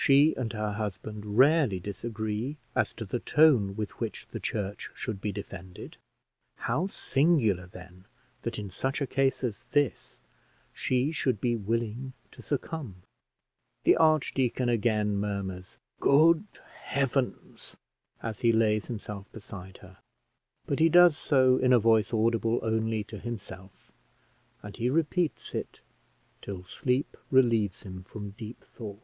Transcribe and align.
She 0.00 0.34
and 0.36 0.54
her 0.54 0.72
husband 0.72 1.36
rarely 1.36 1.78
disagree 1.80 2.56
as 2.74 2.94
to 2.94 3.04
the 3.04 3.18
tone 3.18 3.76
with 3.76 4.00
which 4.00 4.26
the 4.30 4.40
church 4.40 4.90
should 4.94 5.20
be 5.20 5.32
defended; 5.32 5.98
how 6.56 6.86
singular, 6.86 7.66
then, 7.66 8.06
that 8.40 8.58
in 8.58 8.70
such 8.70 9.02
a 9.02 9.06
case 9.06 9.44
as 9.44 9.64
this 9.72 10.18
she 10.72 11.12
should 11.12 11.42
be 11.42 11.56
willing 11.56 12.14
to 12.32 12.40
succumb! 12.40 13.02
The 13.82 13.98
archdeacon 13.98 14.70
again 14.70 15.14
murmurs 15.18 15.76
"Good 16.00 16.46
heavens!" 16.84 17.76
as 18.22 18.40
he 18.40 18.50
lays 18.50 18.86
himself 18.86 19.30
beside 19.30 19.78
her, 19.78 19.98
but 20.64 20.78
he 20.78 20.88
does 20.88 21.18
so 21.18 21.58
in 21.58 21.70
a 21.74 21.78
voice 21.78 22.14
audible 22.14 22.60
only 22.62 23.04
to 23.04 23.18
himself, 23.18 23.92
and 24.62 24.74
he 24.74 24.88
repeats 24.88 25.54
it 25.54 25.80
till 26.40 26.64
sleep 26.64 27.14
relieves 27.30 27.82
him 27.82 28.04
from 28.04 28.30
deep 28.30 28.64
thought. 28.64 29.02